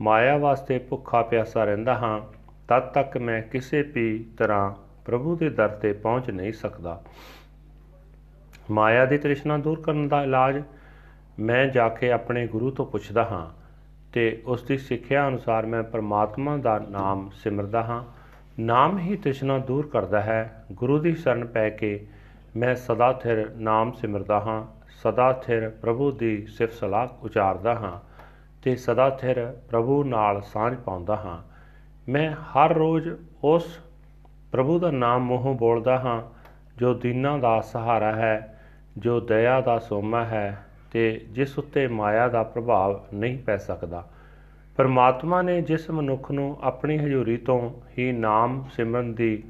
ਮਾਇਆ 0.00 0.36
ਵਾਸਤੇ 0.36 0.78
ਭੁੱਖਾ 0.78 1.22
ਪਿਆਸਾ 1.22 1.64
ਰਹਿੰਦਾ 1.64 1.94
ਹਾਂ, 1.94 2.20
ਤਦ 2.68 2.82
ਤੱਕ 2.82 3.18
ਮੈਂ 3.18 3.42
ਕਿਸੇ 3.42 3.82
ਵੀ 3.82 4.26
ਤਰ੍ਹਾਂ 4.38 4.74
ਪ੍ਰਭੂ 5.04 5.36
ਦੇ 5.36 5.50
ਦਰ 5.50 5.68
ਤੇ 5.68 5.92
ਪਹੁੰਚ 5.92 6.30
ਨਹੀਂ 6.30 6.52
ਸਕਦਾ। 6.52 7.02
ਮਾਇਆ 8.70 9.04
ਦੀ 9.04 9.18
ਤ੍ਰਿਸ਼ਨਾ 9.18 9.58
ਦੂਰ 9.58 9.80
ਕਰਨ 9.80 10.08
ਦਾ 10.08 10.22
ਇਲਾਜ 10.22 10.62
ਮੈਂ 11.40 11.66
ਜਾ 11.66 11.88
ਕੇ 11.88 12.12
ਆਪਣੇ 12.12 12.46
ਗੁਰੂ 12.46 12.70
ਤੋਂ 12.70 12.86
ਪੁੱਛਦਾ 12.86 13.24
ਹਾਂ 13.24 13.50
ਤੇ 14.12 14.42
ਉਸ 14.46 14.62
ਦੀ 14.62 14.78
ਸਿੱਖਿਆ 14.78 15.28
ਅਨੁਸਾਰ 15.28 15.66
ਮੈਂ 15.66 15.82
ਪਰਮਾਤਮਾ 15.82 16.56
ਦਾ 16.56 16.78
ਨਾਮ 16.78 17.30
ਸਿਮਰਦਾ 17.34 17.82
ਹਾਂ। 17.82 18.04
ਨਾਮ 18.58 18.98
ਹੀ 18.98 19.16
ਤ੍ਰਿਸ਼ਨਾ 19.16 19.58
ਦੂਰ 19.58 19.86
ਕਰਦਾ 19.86 20.20
ਹੈ। 20.20 20.64
ਗੁਰੂ 20.72 20.98
ਦੀ 20.98 21.14
ਸ਼ਰਨ 21.14 21.44
ਪੈ 21.46 21.70
ਕੇ 21.70 22.06
ਮੈਂ 22.56 22.74
ਸਦਾ 22.74 23.12
ਥਿਰ 23.12 23.50
ਨਾਮ 23.56 23.92
ਸਿਮਰਦਾ 23.92 24.40
ਹਾਂ। 24.40 24.66
ਸਦਾ 25.02 25.32
ਥਿਰ 25.32 25.70
ਪ੍ਰਭੂ 25.70 26.10
ਦੀ 26.10 26.46
ਸਿਫਤ 26.46 26.72
ਸਲਾਹ 26.72 27.08
ਉਚਾਰਦਾ 27.22 27.74
ਹਾਂ 27.74 28.00
ਤੇ 28.62 28.76
ਸਦਾ 28.76 29.10
ਥਿਰ 29.10 29.56
ਪ੍ਰਭੂ 29.70 30.04
ਨਾਲ 30.04 30.42
ਸਾਂਝ 30.42 30.76
ਪਾਉਂਦਾ 30.76 31.16
ਹਾਂ। 31.16 31.42
ਮੈਂ 32.10 32.30
ਹਰ 32.30 32.74
ਰੋਜ਼ 32.74 33.08
ਉਸ 33.44 33.80
ਪ੍ਰਭੂ 34.52 34.78
ਦਾ 34.78 34.90
ਨਾਮ 34.90 35.22
ਮੂੰਹੋਂ 35.22 35.54
ਬੋਲਦਾ 35.54 35.98
ਹਾਂ 35.98 36.22
ਜੋ 36.76 36.94
ਦੀਨਾਂ 36.94 37.38
ਦਾ 37.38 37.60
ਸਹਾਰਾ 37.60 38.12
ਹੈ, 38.12 38.60
ਜੋ 38.98 39.20
ਦਇਆ 39.20 39.60
ਦਾ 39.60 39.78
ਸੋਮਾ 39.78 40.24
ਹੈ 40.24 40.65
ਤੇ 40.92 41.26
ਜਿਸ 41.30 41.58
ਉੱਤੇ 41.58 41.86
ਮਾਇਆ 41.86 42.28
ਦਾ 42.28 42.42
ਪ੍ਰਭਾਵ 42.42 43.00
ਨਹੀਂ 43.14 43.38
ਪੈ 43.38 43.56
ਸਕਦਾ। 43.56 44.04
ਪਰਮਾਤਮਾ 44.76 45.42
ਨੇ 45.42 45.60
ਜਿਸ 45.62 45.90
ਮਨੁੱਖ 45.90 46.30
ਨੂੰ 46.30 46.56
ਆਪਣੀ 46.62 46.98
ਹਜ਼ੂਰੀ 46.98 47.36
ਤੋਂ 47.36 47.70
ਹੀ 47.98 48.12
ਨਾਮ 48.12 48.64
ਸਿਮਰਨ 48.72 49.14
ਦੀ 49.14 49.42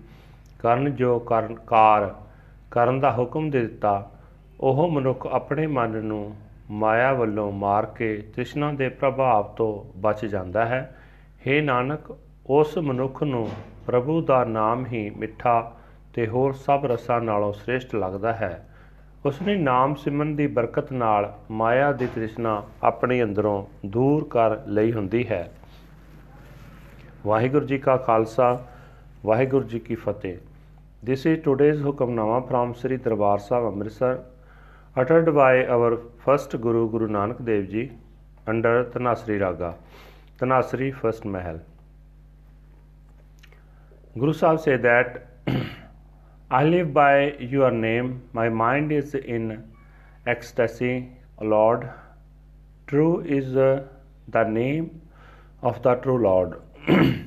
ਕਰਨ 0.59 0.95
ਜੋ 0.95 1.19
ਕਰਨ 1.19 1.55
ਕਾਰ 1.55 2.15
ਕਰਨ 2.71 3.01
ਦਾ 3.01 3.13
ਹੁਕਮ 3.13 3.51
ਦੇ 3.51 3.61
ਦਿੱਤਾ, 3.61 4.11
ਉਹ 4.61 4.91
ਮਨੁੱਖ 4.91 5.27
ਆਪਣੇ 5.27 5.67
ਮਨ 5.67 5.91
ਨੂੰ 6.05 6.35
ਮਾਇਆ 6.71 7.13
ਵੱਲੋਂ 7.13 7.53
ਮਾਰ 7.53 7.87
ਕੇ 7.87 8.17
ਤ੍ਰਿਸ਼ਨਾ 8.35 8.73
ਦੇ 8.73 8.89
ਪ੍ਰਭਾਵ 8.89 9.43
ਤੋਂ 9.43 9.99
ਬਚ 10.01 10.25
ਜਾਂਦਾ 10.27 10.65
ਹੈ। 10.67 10.97
हे 11.47 11.63
ਨਾਨਕ, 11.65 12.17
ਉਸ 12.47 12.79
ਮਨੁੱਖ 12.79 13.23
ਨੂੰ 13.23 13.49
ਪ੍ਰਭੂ 13.87 14.21
ਦਾ 14.23 14.45
ਨਾਮ 14.45 14.87
ਹੀ 14.87 15.11
ਮਿੱਠਾ 15.11 15.73
ਤੇ 16.15 16.27
ਹੋਰ 16.27 16.53
ਸਭ 16.53 16.81
ਰਸਾਂ 16.85 17.21
ਨਾਲੋਂ 17.21 17.53
ਸ੍ਰੇਸ਼ਟ 17.53 17.95
ਲੱਗਦਾ 17.95 18.33
ਹੈ। 18.33 18.69
ਉਸਨੇ 19.27 19.55
ਨਾਮ 19.57 19.95
ਸਿਮਰਨ 19.95 20.37
ਦੀ 20.37 20.47
ਬਰਕਤ 20.47 20.93
ਨਾਲ 20.93 21.33
ਮਾਇਆ 21.51 21.93
ਦੀ 21.93 22.07
ਤ੍ਰਿਸ਼ਨਾ 22.07 22.63
ਆਪਣੇ 22.83 23.23
ਅੰਦਰੋਂ 23.23 23.65
ਦੂਰ 23.87 24.25
ਕਰ 24.25 24.59
ਲਈ 24.67 24.93
ਹੁੰਦੀ 24.93 25.27
ਹੈ 25.29 25.53
ਵਾਹਿਗੁਰੂ 27.27 27.67
ਜੀ 27.67 27.79
ਕਾ 27.79 27.97
ਖਾਲਸਾ 27.97 28.67
ਵਾਹਿਗੁਰੂ 29.25 29.65
ਜੀ 29.65 29.79
ਕੀ 29.79 29.95
ਫਤਿਹ 29.95 30.37
This 31.09 31.25
is 31.31 31.41
today's 31.49 31.83
hukamnama 31.87 32.39
from 32.51 32.75
Sri 32.83 32.97
Darbar 32.99 33.35
Sahib 33.39 33.67
Amritsar 33.73 34.13
uttered 35.01 35.35
by 35.35 35.53
our 35.77 35.91
first 36.27 36.55
Guru 36.61 36.85
Guru 36.91 37.09
Nanak 37.09 37.45
Dev 37.45 37.67
Ji 37.73 37.83
under 38.49 38.85
Tanasri 38.95 39.41
Raga 39.41 39.75
Tanasri 40.41 40.93
first 41.03 41.27
Mahal 41.35 41.61
Guru 44.17 44.33
Sahib 44.33 44.61
said 44.61 44.83
that 44.83 45.21
I 46.49 46.63
live 46.63 46.95
by 46.95 47.33
your 47.39 47.73
name, 47.73 48.23
my 48.33 48.49
mind 48.49 48.93
is 48.93 49.17
in 49.17 49.65
ecstasy, 50.29 51.11
Lord. 51.41 51.91
True 52.87 53.21
is 53.23 53.53
the 53.53 54.45
name 54.45 55.01
of 55.61 55.83
the 55.83 55.97
true 55.97 56.23
Lord. 56.23 56.61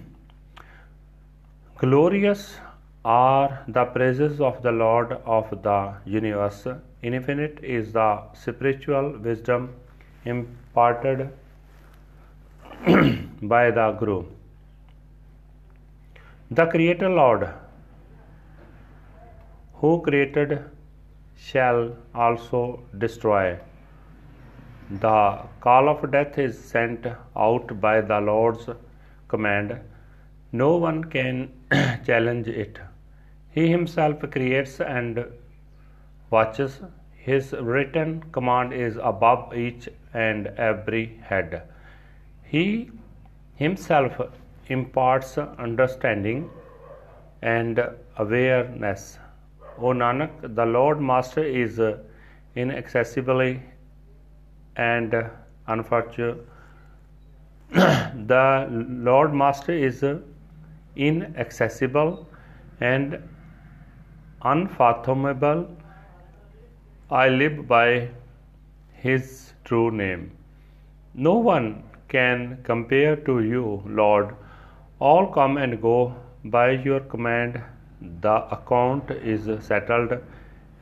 Glorious 1.79 2.59
are 3.03 3.65
the 3.67 3.83
praises 3.83 4.39
of 4.39 4.61
the 4.61 4.71
Lord 4.71 5.11
of 5.25 5.49
the 5.63 5.95
universe. 6.05 6.65
Infinite 7.01 7.59
is 7.61 7.91
the 7.91 8.21
spiritual 8.33 9.17
wisdom 9.19 9.75
imparted 10.23 11.29
by 13.41 13.69
the 13.69 13.91
Guru. 13.99 14.23
The 16.51 16.67
Creator 16.67 17.09
Lord, 17.09 17.49
who 19.81 20.01
created, 20.01 20.63
shall 21.35 21.95
also 22.13 22.81
destroy. 22.97 23.57
The 24.91 25.43
call 25.61 25.87
of 25.87 26.11
death 26.11 26.37
is 26.37 26.59
sent 26.59 27.05
out 27.35 27.79
by 27.79 28.01
the 28.01 28.19
Lord's 28.19 28.67
command. 29.27 29.79
No 30.51 30.75
one 30.77 31.03
can 31.05 31.51
challenge 32.05 32.47
it. 32.47 32.79
He 33.51 33.67
himself 33.69 34.19
creates 34.31 34.81
and 34.81 35.25
watches. 36.29 36.81
His 37.13 37.53
written 37.53 38.23
command 38.31 38.73
is 38.73 38.97
above 38.97 39.55
each 39.55 39.87
and 40.13 40.47
every 40.57 41.19
head. 41.23 41.61
He 42.43 42.91
himself 43.55 44.19
imparts 44.67 45.37
understanding 45.37 46.49
and 47.41 47.79
awareness. 48.17 49.19
O 49.81 49.93
Nanak, 49.93 50.55
the 50.55 50.65
Lord 50.65 51.01
Master 51.01 51.43
is 51.43 51.79
uh, 51.79 51.97
inaccessibly 52.55 53.61
and 54.75 55.13
uh, 55.13 55.29
unfortunate. 55.67 56.45
the 57.71 58.67
Lord 58.69 59.33
Master 59.33 59.71
is 59.71 60.03
uh, 60.03 60.19
inaccessible 60.95 62.27
and 62.81 63.17
unfathomable. 64.43 65.67
I 67.09 67.29
live 67.29 67.67
by 67.67 68.09
His 68.93 69.53
true 69.63 69.91
name. 69.91 70.31
No 71.13 71.35
one 71.35 71.83
can 72.07 72.59
compare 72.63 73.15
to 73.15 73.41
you, 73.41 73.83
Lord. 73.85 74.35
All 74.99 75.27
come 75.27 75.57
and 75.57 75.81
go 75.81 76.15
by 76.43 76.71
your 76.71 76.99
command. 77.01 77.61
The 78.01 78.45
account 78.55 79.11
is 79.11 79.49
settled 79.65 80.17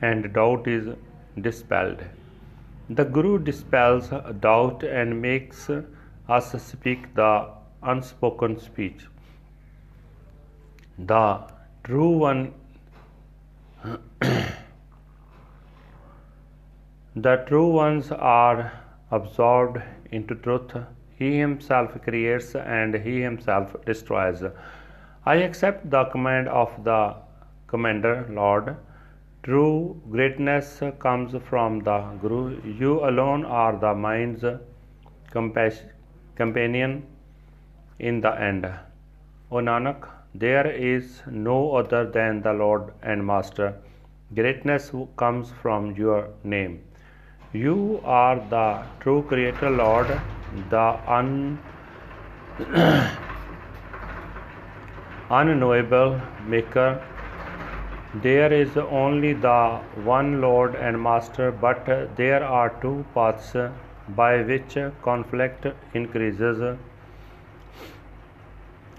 and 0.00 0.32
doubt 0.32 0.68
is 0.68 0.94
dispelled. 1.40 2.04
The 2.90 3.04
Guru 3.04 3.38
dispels 3.38 4.10
doubt 4.40 4.84
and 4.84 5.20
makes 5.20 5.68
us 6.28 6.62
speak 6.62 7.14
the 7.14 7.48
unspoken 7.82 8.58
speech. 8.60 9.06
The 10.98 11.42
true 11.84 12.10
one 12.10 12.54
the 17.16 17.36
true 17.46 17.70
ones 17.70 18.10
are 18.12 18.72
absorbed 19.10 19.82
into 20.10 20.34
truth. 20.34 20.72
He 21.16 21.38
himself 21.38 22.00
creates 22.02 22.54
and 22.54 22.94
he 22.94 23.20
himself 23.20 23.76
destroys. 23.84 24.42
I 25.30 25.34
accept 25.44 25.90
the 25.90 26.04
command 26.12 26.48
of 26.48 26.70
the 26.84 27.14
Commander 27.66 28.26
Lord. 28.30 28.76
True 29.42 30.00
greatness 30.10 30.82
comes 31.00 31.34
from 31.48 31.80
the 31.80 31.98
Guru. 32.22 32.62
You 32.82 32.92
alone 33.08 33.44
are 33.44 33.76
the 33.76 33.92
mind's 33.94 34.42
companion 35.30 37.02
in 37.98 38.22
the 38.22 38.32
end. 38.40 38.70
O 39.50 39.56
Nanak, 39.56 40.08
there 40.34 40.66
is 40.70 41.22
no 41.30 41.74
other 41.76 42.10
than 42.10 42.40
the 42.40 42.54
Lord 42.54 42.94
and 43.02 43.26
Master. 43.26 43.74
Greatness 44.34 44.90
comes 45.18 45.52
from 45.60 45.94
your 45.94 46.28
name. 46.42 46.82
You 47.52 48.00
are 48.02 48.36
the 48.56 48.82
true 49.00 49.22
Creator 49.28 49.70
Lord, 49.70 50.20
the 50.70 50.86
un- 51.06 51.58
unknowable 55.30 56.20
Maker. 56.46 57.04
There 58.22 58.50
is 58.52 58.76
only 58.76 59.34
the 59.34 59.80
one 60.02 60.40
Lord 60.40 60.74
and 60.74 61.00
Master, 61.00 61.52
but 61.52 61.84
there 62.16 62.42
are 62.42 62.70
two 62.80 63.04
paths 63.14 63.54
by 64.16 64.42
which 64.42 64.78
conflict 65.02 65.66
increases. 65.92 66.78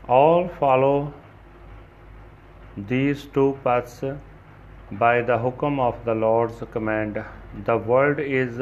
All 0.08 0.48
follow 0.60 1.14
these 2.78 3.26
two 3.26 3.58
paths 3.64 4.04
by 4.92 5.22
the 5.22 5.38
hukam 5.38 5.80
of 5.80 6.06
the 6.06 6.14
Lord's 6.14 6.64
command. 6.72 7.24
The 7.66 7.78
world 7.78 8.20
is 8.20 8.62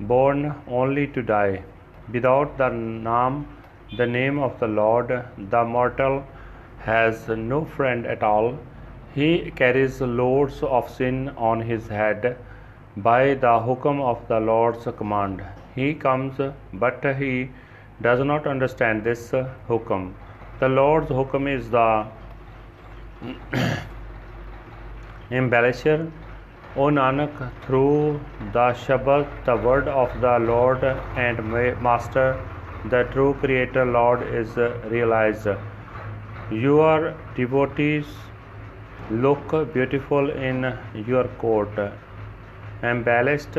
born 0.00 0.54
only 0.68 1.08
to 1.08 1.22
die. 1.22 1.64
Without 2.12 2.56
the 2.56 2.70
Naam, 2.70 3.44
the 3.96 4.06
name 4.06 4.38
of 4.38 4.58
the 4.60 4.66
Lord. 4.66 5.24
The 5.38 5.64
mortal 5.64 6.24
has 6.80 7.28
no 7.28 7.64
friend 7.64 8.06
at 8.06 8.22
all. 8.22 8.58
He 9.14 9.50
carries 9.56 10.00
loads 10.00 10.62
of 10.62 10.90
sin 10.90 11.30
on 11.36 11.60
his 11.60 11.88
head 11.88 12.36
by 12.96 13.34
the 13.34 13.58
hukam 13.66 14.00
of 14.00 14.26
the 14.28 14.40
Lord's 14.40 14.86
command. 14.96 15.42
He 15.74 15.94
comes, 15.94 16.38
but 16.72 17.04
he 17.16 17.50
does 18.02 18.24
not 18.24 18.46
understand 18.46 19.04
this 19.04 19.30
hukam. 19.68 20.12
The 20.60 20.68
Lord's 20.68 21.08
hukam 21.08 21.48
is 21.52 21.70
the 21.70 22.06
embellisher. 25.30 26.10
O 26.76 26.82
Nanak, 26.82 27.50
through 27.64 28.20
the 28.52 28.72
Shabad, 28.72 29.26
the 29.44 29.56
word 29.56 29.88
of 29.88 30.20
the 30.20 30.38
Lord 30.38 30.84
and 30.84 31.82
Master, 31.82 32.38
the 32.90 33.02
true 33.12 33.34
Creator 33.40 33.84
Lord 33.86 34.22
is 34.34 34.56
realized. 34.90 35.48
Your 36.50 37.14
devotees 37.36 38.06
look 39.10 39.50
beautiful 39.74 40.30
in 40.30 40.76
your 41.06 41.24
court, 41.42 41.78
embellished 42.82 43.56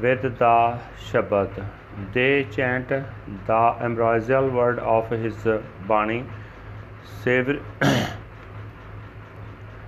with 0.00 0.22
the 0.22 0.78
Shabad. 1.06 1.64
They 2.12 2.44
chant 2.50 2.88
the 2.88 3.76
ambrosial 3.80 4.48
word 4.50 4.78
of 4.78 5.10
his 5.10 5.36
Bani, 5.86 6.24
savor, 7.22 7.60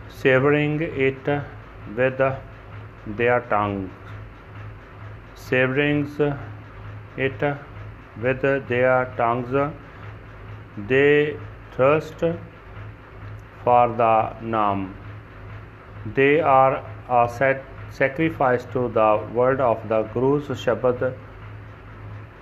savoring 0.09 0.81
it 0.81 1.27
with 1.97 2.21
their 3.07 3.41
tongues, 3.51 3.91
savoring 5.35 6.07
it 7.17 7.43
with 8.21 8.43
their 8.43 9.13
tongues. 9.17 9.73
They 10.89 11.37
thirst 11.77 12.25
for 13.65 13.89
the 13.89 14.37
Nam. 14.43 14.95
They 16.15 16.41
are 16.41 16.85
a 17.09 17.29
set 17.29 17.65
sacrifice 17.91 18.65
to 18.73 18.89
the 18.89 19.27
word 19.33 19.61
of 19.61 19.89
the 19.89 20.03
Guru's 20.15 20.49
Shabad, 20.49 21.15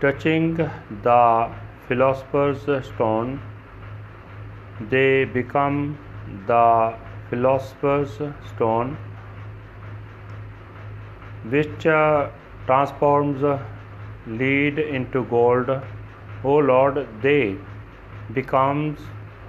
touching 0.00 0.56
the 0.56 1.50
philosopher's 1.88 2.62
stone. 2.86 3.40
They 4.90 5.24
become 5.24 5.98
the 6.46 6.94
philosopher's 7.28 8.18
stone 8.54 8.96
which 11.44 11.86
uh, 11.86 12.28
transforms 12.66 13.42
lead 14.26 14.78
into 14.78 15.24
gold 15.24 15.70
o 16.44 16.56
lord 16.56 17.06
they 17.22 17.56
becomes 18.34 18.98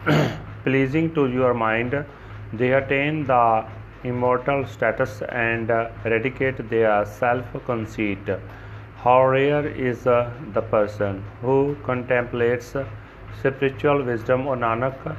pleasing 0.63 1.13
to 1.13 1.27
your 1.27 1.53
mind. 1.53 2.05
They 2.53 2.73
attain 2.73 3.25
the 3.25 3.65
immortal 4.03 4.65
status 4.67 5.21
and 5.29 5.71
uh, 5.71 5.89
eradicate 6.05 6.69
their 6.69 7.05
self 7.05 7.45
conceit 7.65 8.29
how 9.03 9.25
rare 9.27 9.67
is 9.67 10.07
uh, 10.07 10.31
the 10.53 10.61
person 10.61 11.23
who 11.41 11.75
contemplates 11.83 12.75
spiritual 13.39 14.03
wisdom 14.03 14.47
o 14.47 14.55
nanak. 14.55 15.15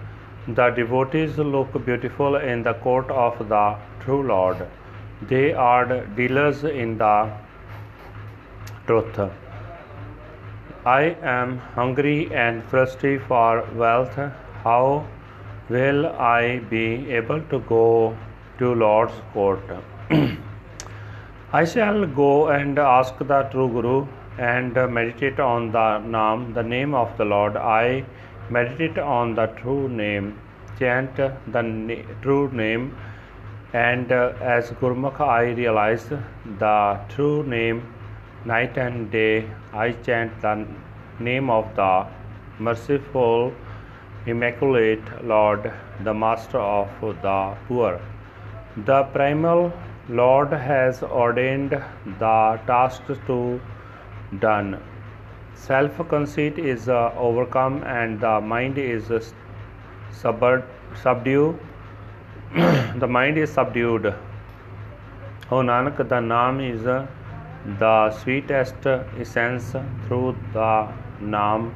The 0.47 0.71
devotees 0.71 1.39
look 1.39 1.73
beautiful 1.85 2.37
in 2.37 2.63
the 2.63 2.75
court 2.75 3.11
of 3.11 3.49
the 3.49 3.77
true 4.01 4.23
lord. 4.23 4.67
They 5.23 5.53
are 5.53 6.05
dealers 6.17 6.65
in 6.65 6.99
the 6.99 7.31
truth. 8.87 9.44
I 10.87 11.17
am 11.23 11.59
hungry 11.77 12.29
and 12.33 12.63
thirsty 12.69 13.17
for 13.17 13.67
wealth. 13.75 14.17
How 14.65 15.07
will 15.71 16.07
I 16.07 16.59
be 16.59 17.11
able 17.11 17.41
to 17.53 17.61
go 17.61 18.15
to 18.59 18.75
Lord's 18.75 19.15
court? 19.33 19.63
I 21.53 21.65
shall 21.65 22.05
go 22.05 22.49
and 22.49 22.79
ask 22.79 23.17
the 23.17 23.43
true 23.45 23.69
Guru 23.69 24.07
and 24.37 24.75
meditate 24.93 25.41
on 25.41 25.73
the 25.73 26.01
name, 26.01 26.53
the 26.53 26.63
name 26.63 26.95
of 26.95 27.17
the 27.17 27.25
Lord. 27.25 27.57
I 27.57 28.05
meditate 28.51 28.99
on 28.99 29.35
the 29.35 29.47
true 29.47 29.89
name, 29.89 30.39
chant 30.79 31.17
the 31.17 31.63
na- 31.63 32.03
true 32.21 32.51
name 32.53 32.95
and 33.73 34.13
uh, 34.13 34.33
as 34.41 34.71
Gurmukh, 34.73 35.21
I 35.21 35.53
realize 35.53 36.09
the 36.09 37.01
true 37.09 37.43
name 37.43 37.94
night 38.45 38.77
and 38.79 39.11
day. 39.11 39.49
I 39.73 39.93
chant 39.93 40.41
the 40.41 40.67
name 41.19 41.51
of 41.51 41.75
the 41.77 42.07
merciful, 42.59 43.53
immaculate 44.27 45.03
Lord, 45.25 45.73
the 46.03 46.15
Master 46.15 46.59
of 46.59 46.89
the 47.01 47.57
poor. 47.69 48.01
The 48.77 49.05
primal 49.05 49.73
Lord 50.09 50.53
has 50.53 51.03
ordained 51.03 51.71
the 51.71 52.61
task 52.67 53.03
to 53.27 53.61
done. 54.41 54.81
Self 55.55 55.97
conceit 56.09 56.59
is 56.59 56.89
uh, 56.89 57.13
overcome 57.17 57.83
and 57.85 58.21
the 58.21 58.41
mind 58.41 58.77
is 58.79 59.11
uh, 59.11 59.21
subdued 60.95 61.59
the 62.55 63.07
mind 63.09 63.37
is 63.37 63.51
subdued. 63.51 64.15
O 65.51 65.57
Nanak, 65.57 66.09
the 66.09 66.21
name 66.21 66.61
is 66.61 66.87
the 67.65 68.11
sweetest 68.11 68.87
essence 69.19 69.75
through 70.07 70.37
the 70.53 70.89
Naam, 71.23 71.73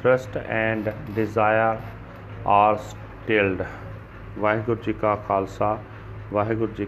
thirst 0.00 0.36
and 0.36 0.92
desire 1.16 1.82
are 2.46 2.78
stilled. 2.78 3.64
Waheguru 4.38 4.82
ji 4.82 4.92
ਕਾ 4.92 5.14
ਖਾਲਸਾ 5.28 5.78
ਵਾਹਿਗੁਰੂ 6.32 6.72
ਜੀ 6.72 6.86